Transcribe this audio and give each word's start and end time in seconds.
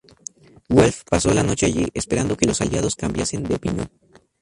Wolff 0.67 1.03
pasó 1.07 1.31
la 1.31 1.43
noche 1.43 1.67
allí, 1.67 1.87
esperando 1.93 2.35
que 2.35 2.47
los 2.47 2.59
Aliados 2.59 2.95
cambiasen 2.95 3.43
de 3.43 3.53
opinión. 3.53 3.91